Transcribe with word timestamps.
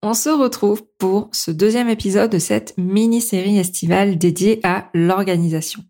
On 0.00 0.14
se 0.14 0.28
retrouve 0.28 0.84
pour 0.98 1.28
ce 1.32 1.50
deuxième 1.50 1.88
épisode 1.88 2.30
de 2.30 2.38
cette 2.38 2.72
mini-série 2.78 3.58
estivale 3.58 4.16
dédiée 4.16 4.60
à 4.62 4.90
l'organisation. 4.94 5.82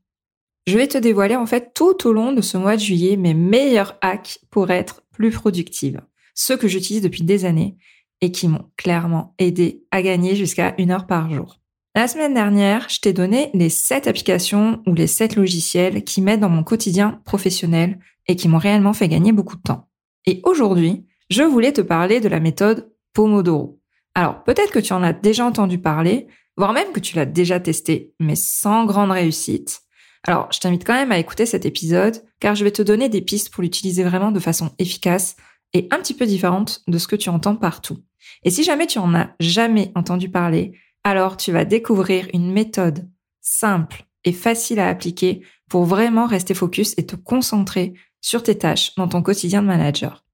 Je 0.67 0.79
vais 0.79 0.87
te 0.87 0.97
dévoiler 0.97 1.37
en 1.37 1.45
fait 1.45 1.75
tout 1.75 2.07
au 2.07 2.13
long 2.15 2.33
de 2.33 2.41
ce 2.41 2.57
mois 2.57 2.77
de 2.77 2.81
juillet 2.81 3.19
mes 3.19 3.35
meilleurs 3.35 3.99
hacks 4.01 4.39
pour 4.51 4.71
être 4.71 5.03
plus 5.13 5.31
productive. 5.31 6.01
Ceux 6.35 6.57
que 6.57 6.69
j'utilise 6.69 7.03
depuis 7.03 7.23
des 7.23 7.45
années 7.45 7.77
et 8.23 8.33
qui 8.33 8.49
m'ont 8.49 8.71
clairement 8.79 9.35
aidé 9.39 9.85
à 9.91 10.01
gagner 10.01 10.37
jusqu'à 10.37 10.75
une 10.79 10.91
heure 10.91 11.07
par 11.07 11.31
jour. 11.31 11.61
La 11.95 12.09
semaine 12.09 12.33
dernière, 12.33 12.89
je 12.89 13.01
t'ai 13.01 13.13
donné 13.13 13.51
les 13.53 13.69
7 13.69 14.07
applications 14.07 14.83
ou 14.87 14.95
les 14.95 15.07
7 15.07 15.37
logiciels 15.37 16.03
qui 16.03 16.23
m'aident 16.23 16.41
dans 16.41 16.49
mon 16.49 16.65
quotidien 16.65 17.21
professionnel 17.27 17.99
et 18.27 18.37
qui 18.37 18.49
m'ont 18.49 18.59
réellement 18.59 18.95
fait 18.95 19.09
gagner 19.09 19.33
beaucoup 19.33 19.57
de 19.57 19.63
temps. 19.63 19.91
Et 20.25 20.41
aujourd'hui, 20.45 21.05
je 21.29 21.43
voulais 21.43 21.73
te 21.73 21.83
parler 21.83 22.21
de 22.21 22.29
la 22.29 22.41
méthode 22.41 22.91
Pomodoro. 23.13 23.78
Alors, 24.19 24.43
peut-être 24.43 24.73
que 24.73 24.81
tu 24.81 24.93
en 24.93 25.05
as 25.05 25.13
déjà 25.13 25.45
entendu 25.45 25.79
parler, 25.79 26.27
voire 26.57 26.73
même 26.73 26.91
que 26.91 26.99
tu 26.99 27.15
l'as 27.15 27.25
déjà 27.25 27.61
testé, 27.61 28.15
mais 28.19 28.35
sans 28.35 28.85
grande 28.85 29.13
réussite. 29.13 29.83
Alors, 30.25 30.49
je 30.51 30.59
t'invite 30.59 30.85
quand 30.85 30.95
même 30.95 31.13
à 31.13 31.21
écouter 31.21 31.47
cet 31.47 31.65
épisode, 31.65 32.25
car 32.41 32.57
je 32.57 32.65
vais 32.65 32.73
te 32.73 32.83
donner 32.83 33.09
des 33.09 33.21
pistes 33.21 33.51
pour 33.51 33.63
l'utiliser 33.63 34.03
vraiment 34.03 34.33
de 34.33 34.41
façon 34.41 34.73
efficace 34.81 35.37
et 35.73 35.87
un 35.93 35.99
petit 35.99 36.15
peu 36.15 36.27
différente 36.27 36.83
de 36.89 36.99
ce 36.99 37.07
que 37.07 37.15
tu 37.15 37.29
entends 37.29 37.55
partout. 37.55 37.99
Et 38.43 38.51
si 38.51 38.65
jamais 38.65 38.89
tu 38.89 38.99
en 38.99 39.15
as 39.15 39.31
jamais 39.39 39.93
entendu 39.95 40.29
parler, 40.29 40.73
alors 41.05 41.37
tu 41.37 41.53
vas 41.53 41.65
découvrir 41.65 42.27
une 42.35 42.51
méthode 42.51 43.09
simple 43.41 44.05
et 44.25 44.33
facile 44.33 44.81
à 44.81 44.89
appliquer 44.89 45.45
pour 45.71 45.85
vraiment 45.85 46.27
rester 46.27 46.55
focus 46.55 46.93
et 46.97 47.07
te 47.07 47.15
concentrer 47.15 47.95
sur 48.21 48.43
tes 48.43 48.59
tâches 48.59 48.97
dans 48.97 49.07
ton 49.07 49.23
quotidien 49.23 49.63
de 49.63 49.69
manager. 49.69 50.25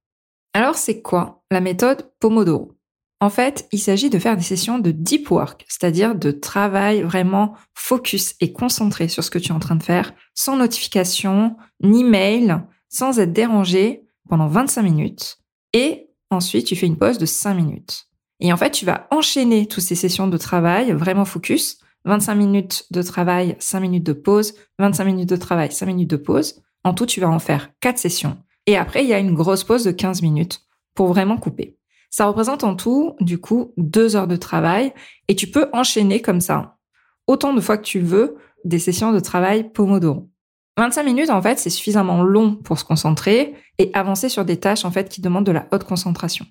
Alors 0.55 0.77
c'est 0.77 1.03
quoi 1.03 1.45
la 1.51 1.61
méthode 1.61 2.11
Pomodoro? 2.19 2.74
En 3.25 3.31
fait, 3.31 3.67
il 3.73 3.79
s'agit 3.79 4.11
de 4.11 4.19
faire 4.19 4.37
des 4.37 4.43
sessions 4.43 4.79
de 4.79 4.91
deep 4.91 5.31
work, 5.31 5.65
c'est-à-dire 5.67 6.15
de 6.15 6.31
travail 6.31 7.01
vraiment 7.01 7.55
focus 7.73 8.35
et 8.43 8.53
concentré 8.53 9.09
sur 9.09 9.25
ce 9.25 9.31
que 9.31 9.39
tu 9.39 9.49
es 9.49 9.55
en 9.55 9.61
train 9.61 9.77
de 9.77 9.83
faire, 9.83 10.13
sans 10.35 10.59
notification, 10.59 11.57
ni 11.83 12.05
mail, 12.05 12.67
sans 12.91 13.19
être 13.19 13.33
dérangé 13.33 14.05
pendant 14.29 14.47
25 14.47 14.83
minutes. 14.83 15.39
Et 15.73 16.11
ensuite, 16.29 16.67
tu 16.67 16.77
fais 16.77 16.85
une 16.85 16.99
pause 16.99 17.17
de 17.17 17.25
5 17.25 17.55
minutes. 17.55 18.09
Et 18.41 18.53
en 18.53 18.59
fait, 18.59 18.73
tu 18.73 18.85
vas 18.85 19.09
enchaîner 19.11 19.65
toutes 19.69 19.85
ces 19.85 19.95
sessions 19.95 20.29
de 20.29 20.37
travail 20.37 20.93
vraiment 20.93 21.25
focus. 21.25 21.79
25 22.05 22.35
minutes 22.35 22.85
de 22.91 23.01
travail, 23.01 23.57
5 23.59 23.81
minutes 23.81 24.05
de 24.05 24.13
pause, 24.13 24.53
25 24.79 25.03
minutes 25.03 25.31
de 25.31 25.37
travail, 25.37 25.73
5 25.73 25.87
minutes 25.87 26.11
de 26.11 26.19
pause. 26.19 26.61
En 26.85 26.93
tout, 26.93 27.07
tu 27.07 27.23
vas 27.23 27.31
en 27.31 27.39
faire 27.39 27.71
4 27.81 27.97
sessions. 27.97 28.37
Et 28.67 28.77
après, 28.77 29.03
il 29.03 29.09
y 29.09 29.15
a 29.15 29.19
une 29.19 29.35
grosse 29.35 29.65
pause 29.65 29.85
de 29.85 29.93
15 29.93 30.21
minutes 30.21 30.61
pour 30.95 31.07
vraiment 31.07 31.39
couper. 31.39 31.79
Ça 32.15 32.27
représente 32.27 32.63
en 32.63 32.77
tout, 32.77 33.17
du 33.19 33.39
coup, 33.39 33.73
2 33.77 34.15
heures 34.15 34.29
de 34.29 34.37
travail 34.37 34.93
et 35.27 35.35
tu 35.35 35.51
peux 35.51 35.69
enchaîner 35.73 36.23
comme 36.23 36.41
ça, 36.41 36.77
autant 37.27 37.53
de 37.53 37.61
fois 37.61 37.77
que 37.77 37.83
tu 37.83 37.99
veux, 37.99 38.37
des 38.65 38.79
sessions 38.79 39.11
de 39.11 39.19
travail 39.19 39.73
Pomodoro. 39.73 40.31
25 40.77 41.03
minutes, 41.03 41.31
en 41.31 41.43
fait, 41.43 41.59
c'est 41.59 41.71
suffisamment 41.71 42.23
long 42.23 42.55
pour 42.55 42.79
se 42.79 42.85
concentrer 42.85 43.57
et 43.79 43.91
avancer 43.95 44.29
sur 44.29 44.45
des 44.45 44.61
tâches, 44.61 44.85
en 44.85 44.93
fait, 44.93 45.09
qui 45.09 45.23
demandent 45.23 45.45
de 45.45 45.51
la 45.51 45.67
haute 45.73 45.83
concentration 45.83 46.47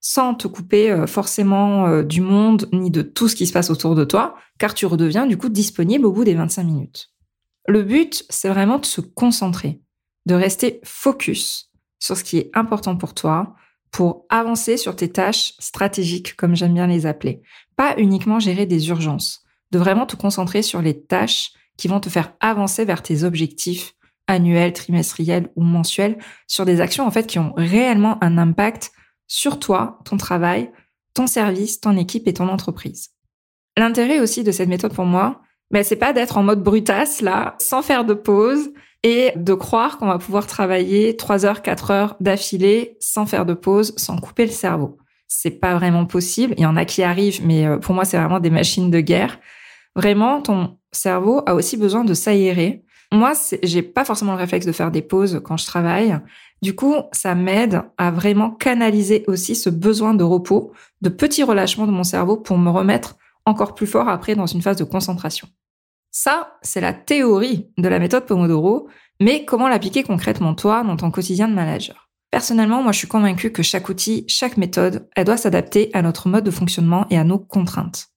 sans 0.00 0.36
te 0.36 0.46
couper 0.46 0.92
euh, 0.92 1.08
forcément 1.08 1.88
euh, 1.88 2.04
du 2.04 2.20
monde 2.20 2.68
ni 2.72 2.92
de 2.92 3.02
tout 3.02 3.26
ce 3.26 3.34
qui 3.34 3.48
se 3.48 3.52
passe 3.52 3.70
autour 3.70 3.96
de 3.96 4.04
toi, 4.04 4.36
car 4.60 4.72
tu 4.72 4.86
redeviens 4.86 5.26
du 5.26 5.36
coup 5.36 5.48
disponible 5.48 6.06
au 6.06 6.12
bout 6.12 6.22
des 6.22 6.36
25 6.36 6.62
minutes. 6.62 7.10
Le 7.66 7.82
but, 7.82 8.24
c'est 8.30 8.48
vraiment 8.48 8.78
de 8.78 8.86
se 8.86 9.00
concentrer, 9.00 9.82
de 10.26 10.36
rester 10.36 10.80
focus 10.84 11.72
sur 11.98 12.16
ce 12.16 12.22
qui 12.22 12.38
est 12.38 12.52
important 12.54 12.96
pour 12.96 13.12
toi, 13.12 13.56
pour 13.90 14.26
avancer 14.28 14.76
sur 14.76 14.96
tes 14.96 15.10
tâches 15.10 15.54
stratégiques, 15.58 16.36
comme 16.36 16.54
j'aime 16.54 16.74
bien 16.74 16.86
les 16.86 17.06
appeler. 17.06 17.40
Pas 17.76 17.94
uniquement 17.98 18.40
gérer 18.40 18.66
des 18.66 18.88
urgences, 18.88 19.44
de 19.70 19.78
vraiment 19.78 20.06
te 20.06 20.16
concentrer 20.16 20.62
sur 20.62 20.82
les 20.82 21.02
tâches 21.02 21.52
qui 21.76 21.88
vont 21.88 22.00
te 22.00 22.08
faire 22.08 22.34
avancer 22.40 22.84
vers 22.84 23.02
tes 23.02 23.24
objectifs 23.24 23.94
annuels, 24.26 24.72
trimestriels 24.72 25.50
ou 25.56 25.62
mensuels, 25.62 26.18
sur 26.46 26.64
des 26.64 26.80
actions 26.80 27.06
en 27.06 27.10
fait 27.10 27.26
qui 27.26 27.38
ont 27.38 27.54
réellement 27.56 28.22
un 28.22 28.36
impact 28.36 28.92
sur 29.26 29.58
toi, 29.58 30.00
ton 30.04 30.16
travail, 30.16 30.70
ton 31.14 31.26
service, 31.26 31.80
ton 31.80 31.96
équipe 31.96 32.28
et 32.28 32.34
ton 32.34 32.48
entreprise. 32.48 33.10
L'intérêt 33.76 34.20
aussi 34.20 34.44
de 34.44 34.52
cette 34.52 34.68
méthode 34.68 34.94
pour 34.94 35.04
moi, 35.04 35.40
ben, 35.70 35.84
c'est 35.84 35.96
pas 35.96 36.12
d'être 36.12 36.36
en 36.36 36.42
mode 36.42 36.62
brutasse, 36.62 37.20
là, 37.20 37.56
sans 37.58 37.82
faire 37.82 38.04
de 38.04 38.14
pause 38.14 38.70
et 39.02 39.32
de 39.36 39.54
croire 39.54 39.98
qu'on 39.98 40.06
va 40.06 40.18
pouvoir 40.18 40.46
travailler 40.46 41.16
3 41.16 41.46
heures, 41.46 41.62
4 41.62 41.90
heures 41.90 42.16
d'affilée 42.20 42.96
sans 43.00 43.26
faire 43.26 43.46
de 43.46 43.54
pause, 43.54 43.94
sans 43.96 44.18
couper 44.18 44.44
le 44.44 44.52
cerveau. 44.52 44.98
C'est 45.28 45.50
pas 45.50 45.74
vraiment 45.74 46.06
possible. 46.06 46.54
Il 46.56 46.62
y 46.62 46.66
en 46.66 46.76
a 46.76 46.84
qui 46.84 47.02
arrivent, 47.02 47.44
mais 47.44 47.66
euh, 47.66 47.76
pour 47.76 47.94
moi, 47.94 48.04
c'est 48.04 48.16
vraiment 48.16 48.40
des 48.40 48.50
machines 48.50 48.90
de 48.90 49.00
guerre. 49.00 49.38
Vraiment, 49.94 50.40
ton 50.42 50.78
cerveau 50.90 51.42
a 51.46 51.54
aussi 51.54 51.76
besoin 51.76 52.04
de 52.04 52.14
s'aérer. 52.14 52.84
Moi, 53.12 53.32
j'ai 53.62 53.82
pas 53.82 54.04
forcément 54.04 54.32
le 54.32 54.38
réflexe 54.38 54.66
de 54.66 54.72
faire 54.72 54.90
des 54.90 55.02
pauses 55.02 55.40
quand 55.44 55.56
je 55.56 55.66
travaille. 55.66 56.18
Du 56.60 56.74
coup, 56.74 56.94
ça 57.12 57.34
m'aide 57.34 57.82
à 57.96 58.10
vraiment 58.10 58.50
canaliser 58.50 59.24
aussi 59.28 59.54
ce 59.54 59.70
besoin 59.70 60.14
de 60.14 60.24
repos, 60.24 60.72
de 61.02 61.08
petits 61.08 61.42
relâchements 61.42 61.86
de 61.86 61.92
mon 61.92 62.04
cerveau 62.04 62.36
pour 62.36 62.58
me 62.58 62.70
remettre 62.70 63.16
encore 63.44 63.74
plus 63.74 63.86
fort 63.86 64.08
après 64.08 64.34
dans 64.34 64.46
une 64.46 64.60
phase 64.60 64.76
de 64.76 64.84
concentration. 64.84 65.48
Ça, 66.20 66.58
c'est 66.62 66.80
la 66.80 66.92
théorie 66.92 67.70
de 67.78 67.86
la 67.86 68.00
méthode 68.00 68.26
Pomodoro, 68.26 68.88
mais 69.20 69.44
comment 69.44 69.68
l'appliquer 69.68 70.02
concrètement 70.02 70.52
toi 70.52 70.82
dans 70.82 70.96
ton 70.96 71.12
quotidien 71.12 71.46
de 71.46 71.54
manager? 71.54 72.10
Personnellement, 72.32 72.82
moi 72.82 72.90
je 72.90 72.98
suis 72.98 73.06
convaincue 73.06 73.52
que 73.52 73.62
chaque 73.62 73.88
outil, 73.88 74.24
chaque 74.26 74.56
méthode, 74.56 75.08
elle 75.14 75.26
doit 75.26 75.36
s'adapter 75.36 75.90
à 75.92 76.02
notre 76.02 76.28
mode 76.28 76.42
de 76.42 76.50
fonctionnement 76.50 77.06
et 77.10 77.16
à 77.16 77.22
nos 77.22 77.38
contraintes. 77.38 78.08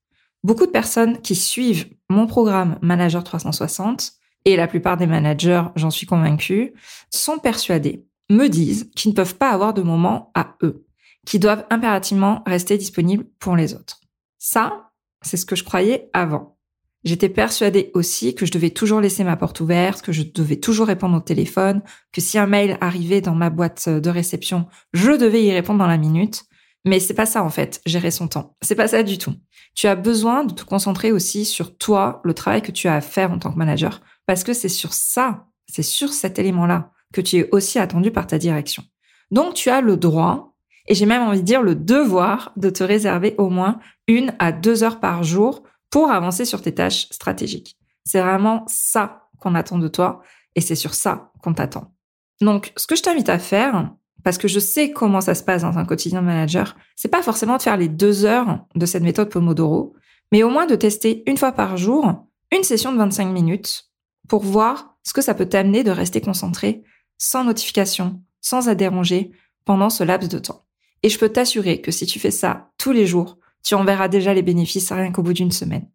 Beaucoup 0.44 0.66
de 0.66 0.72
personnes 0.72 1.22
qui 1.22 1.36
suivent 1.36 1.94
mon 2.10 2.26
programme 2.26 2.80
Manager 2.82 3.24
360, 3.24 4.14
et 4.46 4.56
la 4.56 4.66
plupart 4.68 4.98
des 4.98 5.06
managers, 5.06 5.66
j'en 5.76 5.92
suis 5.92 6.08
convaincue, 6.08 6.74
sont 7.12 7.38
persuadés 7.38 8.04
me 8.32 8.48
disent 8.48 8.90
qu'ils 8.96 9.12
ne 9.12 9.16
peuvent 9.16 9.36
pas 9.36 9.52
avoir 9.52 9.76
de 9.76 9.84
moments 9.84 10.32
à 10.34 10.56
eux, 10.64 10.88
qui 11.28 11.38
doivent 11.38 11.68
impérativement 11.70 12.42
rester 12.48 12.80
disponibles 12.80 13.28
pour 13.38 13.56
les 13.56 13.76
autres. 13.76 14.00
Ça, 14.40 14.90
c'est 15.22 15.38
ce 15.38 15.46
que 15.46 15.56
je 15.56 15.64
croyais 15.64 16.10
avant. 16.14 16.58
J'étais 17.04 17.30
persuadée 17.30 17.90
aussi 17.96 18.36
que 18.36 18.46
je 18.46 18.52
devais 18.52 18.70
toujours 18.70 19.02
laisser 19.02 19.24
ma 19.24 19.36
porte 19.36 19.60
ouverte, 19.60 20.04
que 20.04 20.12
je 20.12 20.22
devais 20.22 20.58
toujours 20.58 20.88
répondre 20.88 21.18
au 21.18 21.22
téléphone, 21.22 21.82
que 22.12 22.22
si 22.22 22.38
un 22.38 22.46
mail 22.46 22.78
arrivait 22.80 23.22
dans 23.22 23.34
ma 23.34 23.50
boîte 23.50 23.90
de 23.90 24.10
réception, 24.10 24.68
je 24.94 25.12
devais 25.12 25.44
y 25.44 25.52
répondre 25.52 25.80
dans 25.80 25.88
la 25.88 25.98
minute. 25.98 26.44
Mais 26.86 27.00
c'est 27.00 27.14
pas 27.14 27.26
ça 27.26 27.44
en 27.44 27.50
fait, 27.50 27.82
gérer 27.86 28.12
son 28.12 28.28
temps. 28.28 28.56
C'est 28.62 28.76
pas 28.76 28.88
ça 28.88 29.04
du 29.04 29.18
tout. 29.18 29.34
Tu 29.76 29.88
as 29.88 29.96
besoin 29.96 30.44
de 30.44 30.54
te 30.54 30.64
concentrer 30.64 31.12
aussi 31.12 31.46
sur 31.46 31.78
toi, 31.78 32.22
le 32.24 32.34
travail 32.34 32.62
que 32.62 32.72
tu 32.72 32.88
as 32.88 32.96
à 32.96 33.02
faire 33.02 33.32
en 33.32 33.40
tant 33.40 33.52
que 33.52 33.58
manager, 33.58 34.02
parce 34.26 34.44
que 34.44 34.54
c'est 34.54 34.70
sur 34.70 34.94
ça, 34.94 35.46
c'est 35.68 35.84
sur 35.84 36.10
cet 36.10 36.40
élément-là 36.40 36.92
que 37.14 37.22
tu 37.22 37.38
es 37.38 37.50
aussi 37.52 37.80
attendu 37.80 38.12
par 38.12 38.28
ta 38.28 38.38
direction. 38.38 38.84
Donc 39.32 39.54
tu 39.54 39.70
as 39.70 39.82
le 39.82 39.98
droit, 39.98 40.56
et 40.88 40.96
j'ai 40.96 41.06
même 41.06 41.22
envie 41.22 41.42
de 41.42 41.46
dire 41.46 41.62
le 41.62 41.76
devoir, 41.76 42.52
de 42.58 42.70
te 42.70 42.84
réserver 42.84 43.36
au 43.38 43.50
moins 43.50 43.80
une 44.08 44.34
à 44.40 44.52
deux 44.52 44.84
heures 44.84 45.00
par 45.00 45.24
jour 45.24 45.64
pour 45.92 46.10
avancer 46.10 46.46
sur 46.46 46.62
tes 46.62 46.74
tâches 46.74 47.08
stratégiques. 47.12 47.78
C'est 48.04 48.22
vraiment 48.22 48.64
ça 48.68 49.28
qu'on 49.40 49.54
attend 49.54 49.78
de 49.78 49.88
toi, 49.88 50.22
et 50.56 50.62
c'est 50.62 50.76
sur 50.76 50.94
ça 50.94 51.32
qu'on 51.42 51.54
t'attend. 51.54 51.94
Donc 52.42 52.74
ce 52.78 52.88
que 52.88 52.96
je 52.96 53.04
t'invite 53.04 53.30
à 53.30 53.40
faire, 53.40 53.92
parce 54.24 54.38
que 54.38 54.48
je 54.48 54.60
sais 54.60 54.92
comment 54.92 55.22
ça 55.22 55.36
se 55.36 55.44
passe 55.44 55.62
dans 55.62 55.78
un 55.78 55.86
quotidien 55.86 56.22
manager, 56.22 56.76
c'est 56.96 57.08
pas 57.08 57.24
forcément 57.24 57.58
de 57.58 57.62
faire 57.62 57.78
les 57.78 57.88
deux 57.88 58.26
heures 58.26 58.66
de 58.76 58.86
cette 58.86 59.04
méthode 59.04 59.30
Pomodoro, 59.30 59.96
mais 60.32 60.44
au 60.44 60.50
moins 60.50 60.66
de 60.66 60.76
tester 60.76 61.24
une 61.30 61.38
fois 61.38 61.52
par 61.52 61.78
jour 61.78 62.26
une 62.52 62.64
session 62.64 62.92
de 62.92 62.98
25 62.98 63.32
minutes 63.32 63.90
pour 64.28 64.44
voir 64.44 64.96
ce 65.04 65.14
que 65.14 65.22
ça 65.22 65.34
peut 65.34 65.48
t'amener 65.48 65.84
de 65.84 65.92
rester 65.92 66.22
concentré 66.22 66.84
sans 67.18 67.44
notification, 67.44 68.22
sans 68.42 68.70
à 68.70 68.76
déranger 68.76 69.32
pendant 69.66 69.90
ce 69.90 70.04
laps 70.04 70.30
de 70.30 70.40
temps. 70.40 70.66
Et 71.04 71.10
je 71.10 71.18
peux 71.18 71.30
t'assurer 71.30 71.82
que 71.82 71.92
si 71.92 72.06
tu 72.06 72.20
fais 72.20 72.32
ça 72.32 72.72
tous 72.78 72.92
les 72.92 73.08
jours, 73.08 73.38
tu 73.64 73.76
en 73.76 73.84
verras 73.84 74.08
déjà 74.08 74.34
les 74.34 74.42
bénéfices 74.42 74.92
rien 74.92 75.12
qu'au 75.12 75.24
bout 75.24 75.34
d'une 75.34 75.52
semaine. 75.52 75.88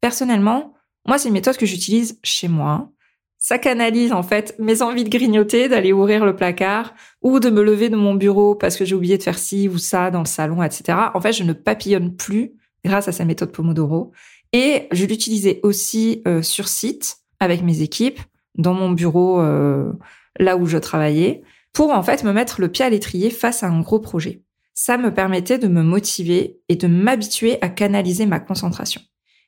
Personnellement, 0.00 0.74
moi, 1.06 1.18
c'est 1.18 1.28
une 1.28 1.34
méthode 1.34 1.56
que 1.56 1.66
j'utilise 1.66 2.18
chez 2.22 2.48
moi. 2.48 2.90
Ça 3.38 3.58
canalise 3.58 4.12
en 4.12 4.22
fait 4.22 4.54
mes 4.58 4.82
envies 4.82 5.04
de 5.04 5.08
grignoter, 5.08 5.68
d'aller 5.68 5.92
ouvrir 5.92 6.24
le 6.24 6.34
placard 6.34 6.94
ou 7.22 7.38
de 7.38 7.50
me 7.50 7.62
lever 7.62 7.88
de 7.88 7.96
mon 7.96 8.14
bureau 8.14 8.54
parce 8.56 8.76
que 8.76 8.84
j'ai 8.84 8.94
oublié 8.94 9.16
de 9.16 9.22
faire 9.22 9.38
ci 9.38 9.68
ou 9.68 9.78
ça 9.78 10.10
dans 10.10 10.20
le 10.20 10.26
salon, 10.26 10.62
etc. 10.62 10.98
En 11.14 11.20
fait, 11.20 11.32
je 11.32 11.44
ne 11.44 11.52
papillonne 11.52 12.16
plus 12.16 12.52
grâce 12.84 13.08
à 13.08 13.12
sa 13.12 13.24
méthode 13.24 13.52
Pomodoro. 13.52 14.12
Et 14.52 14.88
je 14.92 15.04
l'utilisais 15.06 15.60
aussi 15.62 16.22
euh, 16.26 16.42
sur 16.42 16.68
site 16.68 17.18
avec 17.38 17.62
mes 17.62 17.82
équipes, 17.82 18.20
dans 18.56 18.74
mon 18.74 18.90
bureau, 18.90 19.40
euh, 19.40 19.92
là 20.38 20.56
où 20.56 20.66
je 20.66 20.78
travaillais, 20.78 21.42
pour 21.72 21.92
en 21.92 22.02
fait 22.02 22.24
me 22.24 22.32
mettre 22.32 22.60
le 22.60 22.68
pied 22.68 22.84
à 22.84 22.90
l'étrier 22.90 23.30
face 23.30 23.62
à 23.62 23.68
un 23.68 23.80
gros 23.80 24.00
projet. 24.00 24.42
Ça 24.80 24.96
me 24.96 25.12
permettait 25.12 25.58
de 25.58 25.66
me 25.66 25.82
motiver 25.82 26.60
et 26.68 26.76
de 26.76 26.86
m'habituer 26.86 27.60
à 27.62 27.68
canaliser 27.68 28.26
ma 28.26 28.38
concentration. 28.38 29.00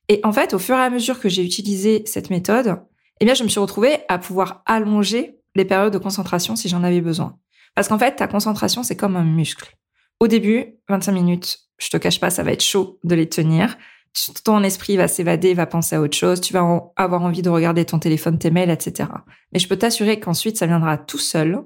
Et 0.08 0.20
en 0.24 0.32
fait, 0.32 0.54
au 0.54 0.58
fur 0.58 0.74
et 0.74 0.80
à 0.80 0.90
mesure 0.90 1.20
que 1.20 1.28
j'ai 1.28 1.44
utilisé 1.44 2.02
cette 2.04 2.30
méthode, 2.30 2.82
eh 3.20 3.24
bien, 3.24 3.34
je 3.34 3.44
me 3.44 3.48
suis 3.48 3.60
retrouvée 3.60 3.98
à 4.08 4.18
pouvoir 4.18 4.64
allonger 4.66 5.38
les 5.54 5.64
périodes 5.64 5.92
de 5.92 5.98
concentration 5.98 6.56
si 6.56 6.68
j'en 6.68 6.82
avais 6.82 7.00
besoin. 7.00 7.38
Parce 7.76 7.86
qu'en 7.86 7.96
fait, 7.96 8.16
ta 8.16 8.26
concentration, 8.26 8.82
c'est 8.82 8.96
comme 8.96 9.14
un 9.14 9.22
muscle. 9.22 9.76
Au 10.18 10.26
début, 10.26 10.74
25 10.88 11.12
minutes, 11.12 11.58
je 11.78 11.90
te 11.90 11.96
cache 11.96 12.18
pas, 12.18 12.30
ça 12.30 12.42
va 12.42 12.50
être 12.50 12.64
chaud 12.64 12.98
de 13.04 13.14
les 13.14 13.28
tenir. 13.28 13.78
Ton 14.42 14.64
esprit 14.64 14.96
va 14.96 15.06
s'évader, 15.06 15.54
va 15.54 15.66
penser 15.66 15.94
à 15.94 16.00
autre 16.00 16.16
chose, 16.16 16.40
tu 16.40 16.52
vas 16.52 16.90
avoir 16.96 17.22
envie 17.22 17.42
de 17.42 17.50
regarder 17.50 17.84
ton 17.84 18.00
téléphone, 18.00 18.36
tes 18.36 18.50
mails, 18.50 18.70
etc. 18.70 19.08
Mais 19.52 19.60
je 19.60 19.68
peux 19.68 19.76
t'assurer 19.76 20.18
qu'ensuite, 20.18 20.56
ça 20.56 20.66
viendra 20.66 20.98
tout 20.98 21.18
seul. 21.18 21.62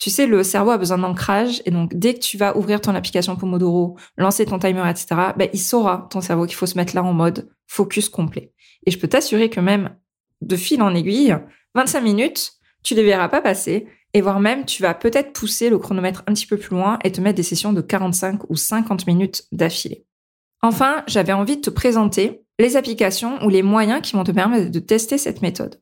Tu 0.00 0.08
sais, 0.08 0.26
le 0.26 0.42
cerveau 0.42 0.70
a 0.70 0.78
besoin 0.78 0.96
d'ancrage 0.96 1.60
et 1.66 1.70
donc 1.70 1.94
dès 1.94 2.14
que 2.14 2.20
tu 2.20 2.38
vas 2.38 2.56
ouvrir 2.56 2.80
ton 2.80 2.94
application 2.94 3.36
Pomodoro, 3.36 3.98
lancer 4.16 4.46
ton 4.46 4.58
timer, 4.58 4.88
etc., 4.88 5.06
ben, 5.36 5.50
il 5.52 5.60
saura, 5.60 6.08
ton 6.10 6.22
cerveau, 6.22 6.46
qu'il 6.46 6.56
faut 6.56 6.66
se 6.66 6.78
mettre 6.78 6.96
là 6.96 7.04
en 7.04 7.12
mode 7.12 7.50
focus 7.66 8.08
complet. 8.08 8.52
Et 8.86 8.90
je 8.90 8.98
peux 8.98 9.08
t'assurer 9.08 9.50
que 9.50 9.60
même 9.60 9.94
de 10.40 10.56
fil 10.56 10.80
en 10.80 10.94
aiguille, 10.94 11.36
25 11.74 12.00
minutes, 12.00 12.52
tu 12.82 12.94
les 12.94 13.04
verras 13.04 13.28
pas 13.28 13.42
passer 13.42 13.88
et 14.14 14.22
voire 14.22 14.40
même 14.40 14.64
tu 14.64 14.82
vas 14.82 14.94
peut-être 14.94 15.34
pousser 15.34 15.68
le 15.68 15.78
chronomètre 15.78 16.24
un 16.26 16.32
petit 16.32 16.46
peu 16.46 16.56
plus 16.56 16.74
loin 16.74 16.98
et 17.04 17.12
te 17.12 17.20
mettre 17.20 17.36
des 17.36 17.42
sessions 17.42 17.74
de 17.74 17.82
45 17.82 18.48
ou 18.48 18.56
50 18.56 19.06
minutes 19.06 19.44
d'affilée. 19.52 20.06
Enfin, 20.62 21.04
j'avais 21.08 21.34
envie 21.34 21.56
de 21.56 21.62
te 21.62 21.70
présenter 21.70 22.42
les 22.58 22.76
applications 22.76 23.42
ou 23.44 23.50
les 23.50 23.62
moyens 23.62 24.00
qui 24.00 24.16
vont 24.16 24.24
te 24.24 24.32
permettre 24.32 24.70
de 24.70 24.78
tester 24.78 25.18
cette 25.18 25.42
méthode. 25.42 25.80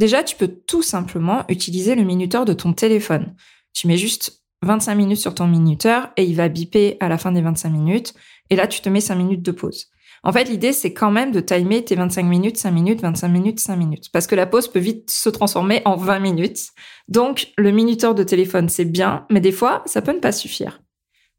Déjà, 0.00 0.22
tu 0.22 0.34
peux 0.34 0.48
tout 0.48 0.82
simplement 0.82 1.44
utiliser 1.48 1.94
le 1.94 2.04
minuteur 2.04 2.44
de 2.44 2.52
ton 2.52 2.72
téléphone. 2.72 3.34
Tu 3.72 3.86
mets 3.86 3.96
juste 3.96 4.42
25 4.62 4.94
minutes 4.94 5.18
sur 5.18 5.34
ton 5.34 5.46
minuteur 5.46 6.10
et 6.16 6.24
il 6.24 6.36
va 6.36 6.48
biper 6.48 6.96
à 7.00 7.08
la 7.08 7.18
fin 7.18 7.32
des 7.32 7.40
25 7.40 7.70
minutes. 7.70 8.14
Et 8.50 8.56
là, 8.56 8.66
tu 8.66 8.80
te 8.80 8.88
mets 8.88 9.00
5 9.00 9.14
minutes 9.14 9.42
de 9.42 9.52
pause. 9.52 9.90
En 10.22 10.32
fait, 10.32 10.44
l'idée, 10.44 10.72
c'est 10.72 10.92
quand 10.92 11.10
même 11.10 11.32
de 11.32 11.40
timer 11.40 11.82
tes 11.82 11.94
25 11.94 12.24
minutes, 12.24 12.58
5 12.58 12.70
minutes, 12.72 13.00
25 13.00 13.28
minutes, 13.28 13.60
5 13.60 13.76
minutes. 13.76 14.10
Parce 14.12 14.26
que 14.26 14.34
la 14.34 14.46
pause 14.46 14.68
peut 14.68 14.78
vite 14.78 15.10
se 15.10 15.30
transformer 15.30 15.80
en 15.86 15.96
20 15.96 16.18
minutes. 16.18 16.70
Donc, 17.08 17.48
le 17.56 17.70
minuteur 17.70 18.14
de 18.14 18.22
téléphone, 18.22 18.68
c'est 18.68 18.84
bien, 18.84 19.26
mais 19.30 19.40
des 19.40 19.52
fois, 19.52 19.82
ça 19.86 20.02
peut 20.02 20.12
ne 20.12 20.18
pas 20.18 20.32
suffire. 20.32 20.82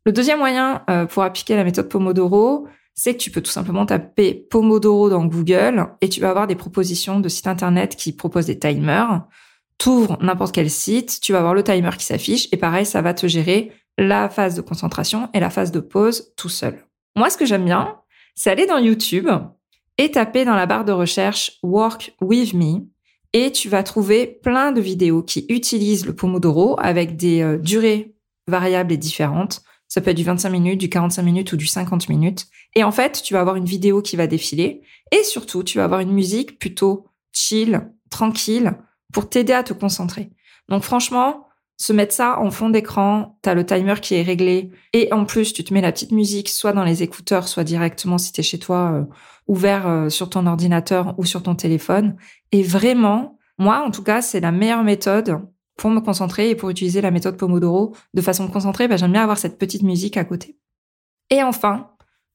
Le 0.05 0.11
deuxième 0.11 0.39
moyen 0.39 0.83
euh, 0.89 1.05
pour 1.05 1.21
appliquer 1.21 1.55
la 1.55 1.63
méthode 1.63 1.89
Pomodoro, 1.89 2.67
c'est 2.95 3.13
que 3.13 3.19
tu 3.19 3.29
peux 3.29 3.41
tout 3.41 3.51
simplement 3.51 3.85
taper 3.85 4.33
Pomodoro 4.33 5.09
dans 5.09 5.25
Google 5.25 5.89
et 6.01 6.09
tu 6.09 6.19
vas 6.19 6.31
avoir 6.31 6.47
des 6.47 6.55
propositions 6.55 7.19
de 7.19 7.29
sites 7.29 7.47
internet 7.47 7.95
qui 7.95 8.13
proposent 8.13 8.47
des 8.47 8.57
timers. 8.57 9.27
T'ouvres 9.81 10.19
n'importe 10.21 10.53
quel 10.53 10.69
site, 10.69 11.19
tu 11.23 11.31
vas 11.31 11.39
avoir 11.39 11.55
le 11.55 11.63
timer 11.63 11.89
qui 11.97 12.05
s'affiche 12.05 12.47
et 12.51 12.57
pareil, 12.57 12.85
ça 12.85 13.01
va 13.01 13.15
te 13.15 13.25
gérer 13.25 13.71
la 13.97 14.29
phase 14.29 14.53
de 14.53 14.61
concentration 14.61 15.27
et 15.33 15.39
la 15.39 15.49
phase 15.49 15.71
de 15.71 15.79
pause 15.79 16.35
tout 16.37 16.49
seul. 16.49 16.85
Moi, 17.15 17.31
ce 17.31 17.37
que 17.37 17.47
j'aime 17.47 17.65
bien, 17.65 17.97
c'est 18.35 18.51
aller 18.51 18.67
dans 18.67 18.77
YouTube 18.77 19.27
et 19.97 20.11
taper 20.11 20.45
dans 20.45 20.53
la 20.53 20.67
barre 20.67 20.85
de 20.85 20.91
recherche 20.91 21.53
Work 21.63 22.13
with 22.21 22.53
me 22.53 22.81
et 23.33 23.51
tu 23.51 23.69
vas 23.69 23.81
trouver 23.81 24.27
plein 24.27 24.71
de 24.71 24.79
vidéos 24.79 25.23
qui 25.23 25.47
utilisent 25.49 26.05
le 26.05 26.15
Pomodoro 26.15 26.79
avec 26.79 27.17
des 27.17 27.41
euh, 27.41 27.57
durées 27.57 28.13
variables 28.47 28.93
et 28.93 28.97
différentes. 28.97 29.63
Ça 29.87 29.99
peut 29.99 30.11
être 30.11 30.17
du 30.17 30.23
25 30.23 30.51
minutes, 30.51 30.79
du 30.79 30.89
45 30.89 31.23
minutes 31.23 31.53
ou 31.53 31.57
du 31.57 31.65
50 31.65 32.07
minutes. 32.07 32.45
Et 32.75 32.83
en 32.83 32.91
fait, 32.91 33.23
tu 33.23 33.33
vas 33.33 33.39
avoir 33.39 33.55
une 33.55 33.65
vidéo 33.65 34.03
qui 34.03 34.15
va 34.15 34.27
défiler 34.27 34.83
et 35.11 35.23
surtout, 35.23 35.63
tu 35.63 35.79
vas 35.79 35.85
avoir 35.85 36.01
une 36.01 36.13
musique 36.13 36.59
plutôt 36.59 37.07
chill, 37.33 37.89
tranquille 38.11 38.75
pour 39.11 39.29
t'aider 39.29 39.53
à 39.53 39.63
te 39.63 39.73
concentrer. 39.73 40.31
Donc 40.69 40.83
franchement, 40.83 41.47
se 41.77 41.93
mettre 41.93 42.13
ça 42.13 42.39
en 42.39 42.51
fond 42.51 42.69
d'écran, 42.69 43.39
t'as 43.41 43.55
le 43.55 43.65
timer 43.65 43.95
qui 44.01 44.15
est 44.15 44.21
réglé, 44.21 44.69
et 44.93 45.11
en 45.11 45.25
plus 45.25 45.51
tu 45.51 45.63
te 45.63 45.73
mets 45.73 45.81
la 45.81 45.91
petite 45.91 46.11
musique 46.11 46.49
soit 46.49 46.73
dans 46.73 46.83
les 46.83 47.01
écouteurs, 47.01 47.47
soit 47.47 47.63
directement 47.63 48.19
si 48.19 48.31
t'es 48.31 48.43
chez 48.43 48.59
toi, 48.59 48.91
euh, 48.93 49.03
ouvert 49.47 49.87
euh, 49.87 50.09
sur 50.09 50.29
ton 50.29 50.45
ordinateur 50.45 51.15
ou 51.17 51.25
sur 51.25 51.41
ton 51.41 51.55
téléphone. 51.55 52.15
Et 52.51 52.61
vraiment, 52.61 53.39
moi 53.57 53.83
en 53.83 53.89
tout 53.89 54.03
cas, 54.03 54.21
c'est 54.21 54.39
la 54.39 54.51
meilleure 54.51 54.83
méthode 54.83 55.39
pour 55.75 55.89
me 55.89 55.99
concentrer 55.99 56.51
et 56.51 56.55
pour 56.55 56.69
utiliser 56.69 57.01
la 57.01 57.09
méthode 57.09 57.37
Pomodoro 57.37 57.95
de 58.13 58.21
façon 58.21 58.47
concentrée. 58.47 58.87
Bah, 58.87 58.97
J'aime 58.97 59.13
bien 59.13 59.23
avoir 59.23 59.39
cette 59.39 59.57
petite 59.57 59.81
musique 59.81 60.17
à 60.17 60.23
côté. 60.23 60.59
Et 61.31 61.41
enfin, 61.41 61.89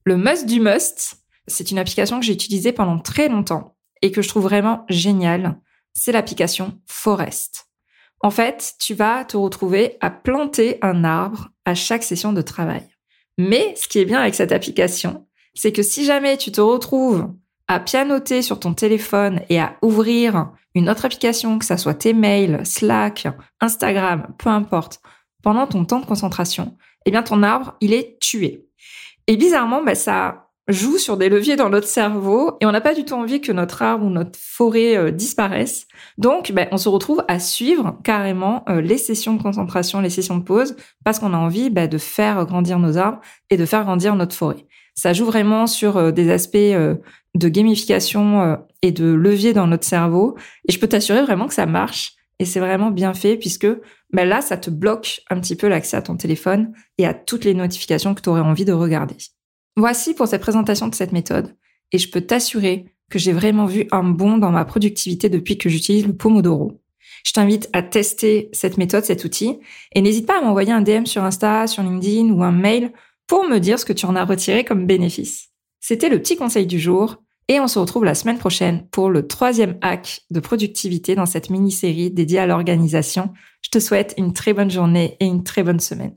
le 0.04 0.16
must 0.16 0.46
du 0.46 0.58
must, 0.58 1.18
c'est 1.46 1.70
une 1.70 1.78
application 1.78 2.18
que 2.18 2.26
j'ai 2.26 2.32
utilisée 2.32 2.72
pendant 2.72 2.98
très 2.98 3.28
longtemps 3.28 3.76
et 4.02 4.10
que 4.10 4.22
je 4.22 4.28
trouve 4.28 4.42
vraiment 4.42 4.84
géniale. 4.88 5.60
C'est 5.98 6.12
l'application 6.12 6.78
Forest. 6.86 7.68
En 8.20 8.30
fait, 8.30 8.74
tu 8.78 8.92
vas 8.92 9.24
te 9.24 9.36
retrouver 9.36 9.96
à 10.00 10.10
planter 10.10 10.78
un 10.82 11.04
arbre 11.04 11.48
à 11.64 11.74
chaque 11.74 12.02
session 12.02 12.34
de 12.34 12.42
travail. 12.42 12.86
Mais 13.38 13.74
ce 13.76 13.88
qui 13.88 13.98
est 13.98 14.04
bien 14.04 14.20
avec 14.20 14.34
cette 14.34 14.52
application, 14.52 15.26
c'est 15.54 15.72
que 15.72 15.82
si 15.82 16.04
jamais 16.04 16.36
tu 16.36 16.52
te 16.52 16.60
retrouves 16.60 17.32
à 17.66 17.80
pianoter 17.80 18.42
sur 18.42 18.60
ton 18.60 18.74
téléphone 18.74 19.40
et 19.48 19.58
à 19.58 19.76
ouvrir 19.80 20.52
une 20.74 20.90
autre 20.90 21.06
application, 21.06 21.58
que 21.58 21.64
ça 21.64 21.78
soit 21.78 21.94
tes 21.94 22.12
mails, 22.12 22.60
Slack, 22.64 23.26
Instagram, 23.60 24.34
peu 24.38 24.50
importe, 24.50 25.00
pendant 25.42 25.66
ton 25.66 25.86
temps 25.86 26.00
de 26.00 26.06
concentration, 26.06 26.76
eh 27.06 27.10
bien 27.10 27.22
ton 27.22 27.42
arbre, 27.42 27.74
il 27.80 27.94
est 27.94 28.18
tué. 28.20 28.68
Et 29.26 29.38
bizarrement, 29.38 29.82
bah, 29.82 29.94
ça 29.94 30.45
joue 30.68 30.98
sur 30.98 31.16
des 31.16 31.28
leviers 31.28 31.56
dans 31.56 31.70
notre 31.70 31.86
cerveau 31.86 32.56
et 32.60 32.66
on 32.66 32.72
n'a 32.72 32.80
pas 32.80 32.94
du 32.94 33.04
tout 33.04 33.14
envie 33.14 33.40
que 33.40 33.52
notre 33.52 33.82
arbre 33.82 34.04
ou 34.04 34.10
notre 34.10 34.38
forêt 34.38 34.96
euh, 34.96 35.10
disparaisse. 35.10 35.86
Donc, 36.18 36.52
ben, 36.52 36.66
on 36.72 36.76
se 36.76 36.88
retrouve 36.88 37.24
à 37.28 37.38
suivre 37.38 37.98
carrément 38.02 38.64
euh, 38.68 38.80
les 38.80 38.98
sessions 38.98 39.34
de 39.34 39.42
concentration, 39.42 40.00
les 40.00 40.10
sessions 40.10 40.36
de 40.36 40.42
pause, 40.42 40.76
parce 41.04 41.18
qu'on 41.18 41.34
a 41.34 41.36
envie 41.36 41.70
ben, 41.70 41.88
de 41.88 41.98
faire 41.98 42.44
grandir 42.46 42.78
nos 42.78 42.96
arbres 42.96 43.20
et 43.50 43.56
de 43.56 43.64
faire 43.64 43.84
grandir 43.84 44.16
notre 44.16 44.34
forêt. 44.34 44.66
Ça 44.94 45.12
joue 45.12 45.26
vraiment 45.26 45.66
sur 45.66 45.96
euh, 45.98 46.10
des 46.10 46.30
aspects 46.30 46.56
de 46.56 47.48
gamification 47.48 48.58
et 48.80 48.92
de 48.92 49.04
levier 49.04 49.52
dans 49.52 49.66
notre 49.66 49.86
cerveau. 49.86 50.36
Et 50.66 50.72
je 50.72 50.80
peux 50.80 50.88
t'assurer 50.88 51.22
vraiment 51.22 51.46
que 51.46 51.54
ça 51.54 51.66
marche. 51.66 52.14
Et 52.38 52.44
c'est 52.44 52.60
vraiment 52.60 52.90
bien 52.90 53.14
fait 53.14 53.36
puisque 53.36 53.66
ben 54.12 54.28
là, 54.28 54.40
ça 54.40 54.56
te 54.56 54.70
bloque 54.70 55.20
un 55.30 55.40
petit 55.40 55.56
peu 55.56 55.68
l'accès 55.68 55.96
à 55.96 56.02
ton 56.02 56.16
téléphone 56.16 56.72
et 56.98 57.06
à 57.06 57.14
toutes 57.14 57.44
les 57.44 57.54
notifications 57.54 58.14
que 58.14 58.20
tu 58.20 58.28
aurais 58.28 58.40
envie 58.40 58.64
de 58.64 58.72
regarder. 58.72 59.16
Voici 59.76 60.14
pour 60.14 60.26
cette 60.26 60.40
présentation 60.40 60.88
de 60.88 60.94
cette 60.94 61.12
méthode, 61.12 61.54
et 61.92 61.98
je 61.98 62.10
peux 62.10 62.22
t'assurer 62.22 62.94
que 63.10 63.18
j'ai 63.18 63.32
vraiment 63.32 63.66
vu 63.66 63.86
un 63.92 64.02
bond 64.02 64.38
dans 64.38 64.50
ma 64.50 64.64
productivité 64.64 65.28
depuis 65.28 65.58
que 65.58 65.68
j'utilise 65.68 66.06
le 66.06 66.16
Pomodoro. 66.16 66.80
Je 67.24 67.32
t'invite 67.32 67.68
à 67.72 67.82
tester 67.82 68.48
cette 68.52 68.78
méthode, 68.78 69.04
cet 69.04 69.24
outil, 69.24 69.58
et 69.92 70.00
n'hésite 70.00 70.26
pas 70.26 70.38
à 70.38 70.42
m'envoyer 70.42 70.72
un 70.72 70.80
DM 70.80 71.04
sur 71.04 71.24
Insta, 71.24 71.66
sur 71.66 71.82
LinkedIn 71.82 72.30
ou 72.30 72.42
un 72.42 72.52
mail 72.52 72.92
pour 73.26 73.44
me 73.44 73.58
dire 73.58 73.78
ce 73.78 73.84
que 73.84 73.92
tu 73.92 74.06
en 74.06 74.16
as 74.16 74.24
retiré 74.24 74.64
comme 74.64 74.86
bénéfice. 74.86 75.50
C'était 75.80 76.08
le 76.08 76.20
petit 76.20 76.36
conseil 76.36 76.66
du 76.66 76.80
jour, 76.80 77.22
et 77.48 77.60
on 77.60 77.68
se 77.68 77.78
retrouve 77.78 78.04
la 78.04 78.14
semaine 78.14 78.38
prochaine 78.38 78.88
pour 78.90 79.10
le 79.10 79.26
troisième 79.26 79.78
hack 79.82 80.22
de 80.30 80.40
productivité 80.40 81.14
dans 81.14 81.26
cette 81.26 81.50
mini-série 81.50 82.10
dédiée 82.10 82.40
à 82.40 82.46
l'organisation. 82.46 83.32
Je 83.60 83.70
te 83.70 83.78
souhaite 83.78 84.14
une 84.16 84.32
très 84.32 84.52
bonne 84.52 84.70
journée 84.70 85.16
et 85.20 85.26
une 85.26 85.44
très 85.44 85.62
bonne 85.62 85.80
semaine. 85.80 86.16